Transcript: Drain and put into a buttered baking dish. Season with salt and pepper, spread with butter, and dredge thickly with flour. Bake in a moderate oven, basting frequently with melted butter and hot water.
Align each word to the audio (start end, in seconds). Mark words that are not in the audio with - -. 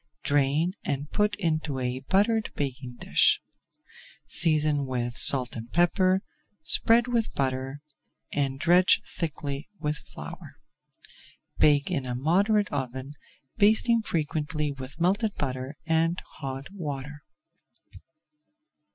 Drain 0.23 0.73
and 0.83 1.11
put 1.11 1.35
into 1.35 1.77
a 1.77 1.99
buttered 1.99 2.51
baking 2.55 2.95
dish. 2.95 3.39
Season 4.25 4.87
with 4.87 5.15
salt 5.15 5.55
and 5.55 5.71
pepper, 5.71 6.23
spread 6.63 7.07
with 7.07 7.31
butter, 7.35 7.83
and 8.33 8.59
dredge 8.59 9.03
thickly 9.05 9.69
with 9.79 9.97
flour. 9.97 10.57
Bake 11.59 11.91
in 11.91 12.07
a 12.07 12.15
moderate 12.15 12.69
oven, 12.71 13.11
basting 13.57 14.01
frequently 14.01 14.71
with 14.71 14.99
melted 14.99 15.35
butter 15.35 15.75
and 15.85 16.19
hot 16.39 16.71
water. 16.71 17.21